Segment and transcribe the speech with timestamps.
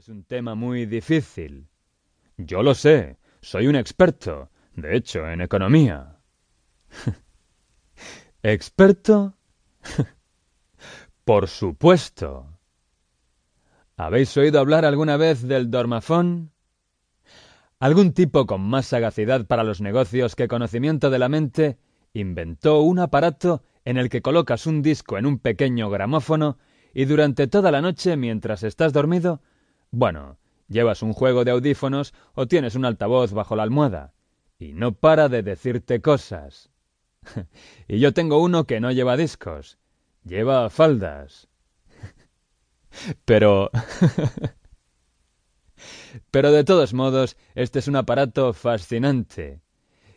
[0.00, 1.68] es un tema muy difícil.
[2.38, 6.16] Yo lo sé, soy un experto, de hecho, en economía.
[8.42, 9.36] ¿Experto?
[11.24, 12.58] Por supuesto.
[13.98, 16.50] ¿Habéis oído hablar alguna vez del dormafón?
[17.78, 21.78] Algún tipo con más sagacidad para los negocios que conocimiento de la mente
[22.14, 26.56] inventó un aparato en el que colocas un disco en un pequeño gramófono
[26.94, 29.42] y durante toda la noche mientras estás dormido,
[29.90, 30.38] bueno,
[30.68, 34.14] llevas un juego de audífonos o tienes un altavoz bajo la almohada
[34.58, 36.70] y no para de decirte cosas.
[37.88, 39.78] y yo tengo uno que no lleva discos,
[40.24, 41.48] lleva faldas.
[43.24, 43.70] Pero...
[46.30, 49.62] Pero de todos modos, este es un aparato fascinante.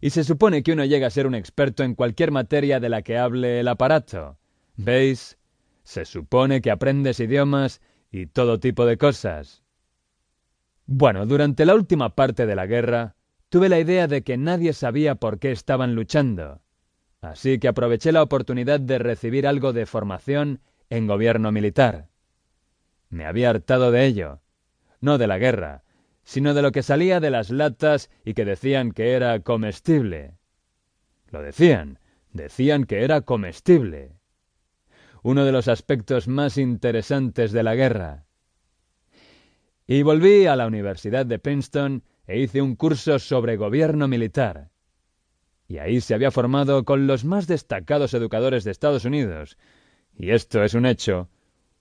[0.00, 3.02] Y se supone que uno llega a ser un experto en cualquier materia de la
[3.02, 4.38] que hable el aparato.
[4.76, 5.36] ¿Veis?
[5.82, 9.62] Se supone que aprendes idiomas y todo tipo de cosas.
[10.86, 13.14] Bueno, durante la última parte de la guerra,
[13.48, 16.60] tuve la idea de que nadie sabía por qué estaban luchando.
[17.20, 22.08] Así que aproveché la oportunidad de recibir algo de formación en gobierno militar.
[23.08, 24.40] Me había hartado de ello,
[25.00, 25.84] no de la guerra,
[26.22, 30.36] sino de lo que salía de las latas y que decían que era comestible.
[31.30, 31.98] Lo decían,
[32.32, 34.19] decían que era comestible.
[35.22, 38.26] Uno de los aspectos más interesantes de la guerra.
[39.86, 44.70] Y volví a la Universidad de Princeton e hice un curso sobre gobierno militar.
[45.66, 49.56] Y ahí se había formado con los más destacados educadores de Estados Unidos.
[50.16, 51.28] Y esto es un hecho,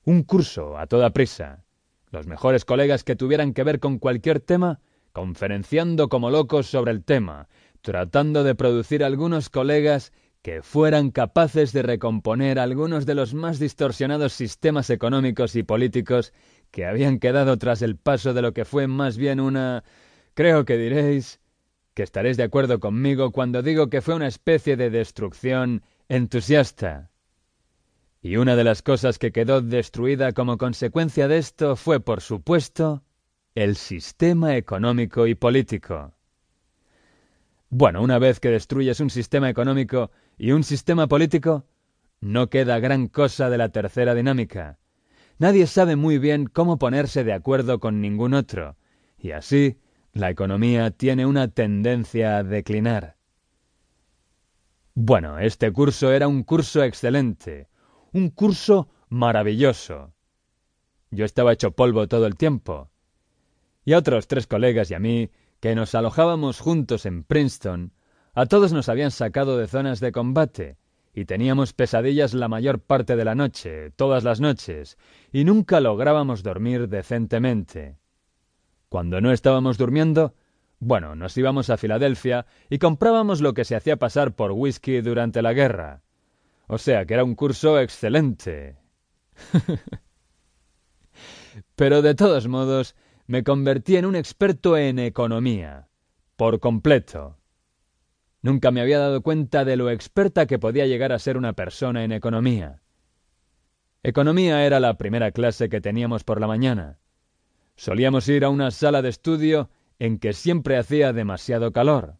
[0.04, 1.66] un curso a toda prisa
[2.12, 4.80] los mejores colegas que tuvieran que ver con cualquier tema,
[5.12, 7.48] conferenciando como locos sobre el tema,
[7.82, 14.34] tratando de producir algunos colegas que fueran capaces de recomponer algunos de los más distorsionados
[14.34, 16.34] sistemas económicos y políticos
[16.72, 19.84] que habían quedado tras el paso de lo que fue más bien una...
[20.34, 21.42] creo que diréis
[21.94, 27.12] que estaréis de acuerdo conmigo cuando digo que fue una especie de destrucción entusiasta.
[28.22, 33.04] Y una de las cosas que quedó destruida como consecuencia de esto fue, por supuesto,
[33.56, 36.14] el sistema económico y político.
[37.70, 41.66] Bueno, una vez que destruyes un sistema económico y un sistema político,
[42.20, 44.80] no queda gran cosa de la tercera dinámica.
[45.38, 48.76] Nadie sabe muy bien cómo ponerse de acuerdo con ningún otro,
[49.20, 49.78] y así
[50.14, 53.18] la economía tiene una tendencia a declinar.
[54.96, 57.70] Bueno, este curso era un curso excelente,
[58.12, 60.14] un curso maravilloso.
[61.12, 62.90] Yo estaba hecho polvo todo el tiempo.
[63.86, 67.94] Y a otros tres colegas y a mí, que nos alojábamos juntos en Princeton,
[68.34, 70.78] a todos nos habían sacado de zonas de combate,
[71.14, 74.98] y teníamos pesadillas la mayor parte de la noche, todas las noches,
[75.32, 77.98] y nunca lográbamos dormir decentemente.
[78.88, 80.34] Cuando no estábamos durmiendo,
[80.80, 85.42] bueno, nos íbamos a Filadelfia y comprábamos lo que se hacía pasar por whisky durante
[85.42, 86.02] la guerra.
[86.68, 88.78] O sea que era un curso excelente.
[91.76, 92.96] Pero de todos modos,
[93.30, 95.88] me convertí en un experto en economía.
[96.36, 97.38] Por completo.
[98.42, 102.04] Nunca me había dado cuenta de lo experta que podía llegar a ser una persona
[102.04, 102.82] en economía.
[104.02, 106.98] Economía era la primera clase que teníamos por la mañana.
[107.76, 109.70] Solíamos ir a una sala de estudio
[110.00, 112.16] en que siempre hacía demasiado calor.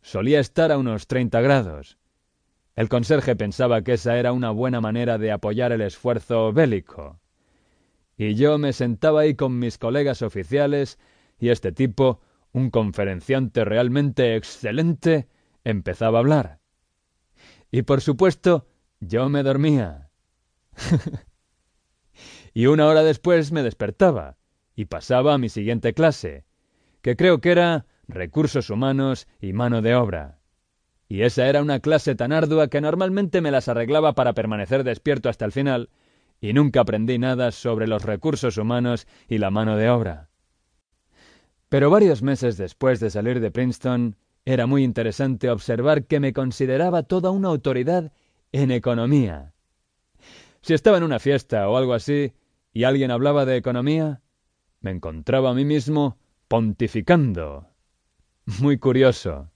[0.00, 1.98] Solía estar a unos 30 grados.
[2.74, 7.20] El conserje pensaba que esa era una buena manera de apoyar el esfuerzo bélico.
[8.16, 10.98] Y yo me sentaba ahí con mis colegas oficiales
[11.38, 12.20] y este tipo,
[12.52, 15.28] un conferenciante realmente excelente,
[15.64, 16.60] empezaba a hablar.
[17.70, 18.66] Y por supuesto,
[19.00, 20.10] yo me dormía.
[22.54, 24.38] y una hora después me despertaba
[24.74, 26.44] y pasaba a mi siguiente clase,
[27.02, 30.40] que creo que era recursos humanos y mano de obra.
[31.08, 35.28] Y esa era una clase tan ardua que normalmente me las arreglaba para permanecer despierto
[35.28, 35.90] hasta el final,
[36.46, 40.30] y nunca aprendí nada sobre los recursos humanos y la mano de obra.
[41.68, 44.14] Pero varios meses después de salir de Princeton,
[44.44, 48.12] era muy interesante observar que me consideraba toda una autoridad
[48.52, 49.54] en economía.
[50.62, 52.32] Si estaba en una fiesta o algo así
[52.72, 54.20] y alguien hablaba de economía,
[54.80, 56.16] me encontraba a mí mismo
[56.46, 57.66] pontificando.
[58.60, 59.50] Muy curioso.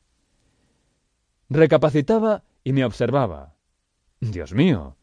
[1.48, 3.54] Recapacitaba y me observaba.
[4.18, 4.96] Dios mío,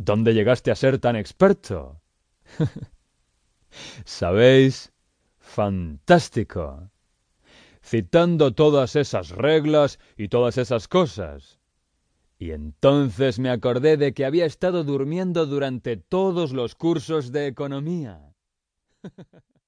[0.00, 2.00] ¿dónde llegaste a ser tan experto?
[4.04, 4.92] ¿Sabéis?
[5.38, 6.90] Fantástico.
[7.82, 11.60] Citando todas esas reglas y todas esas cosas.
[12.38, 18.34] Y entonces me acordé de que había estado durmiendo durante todos los cursos de economía.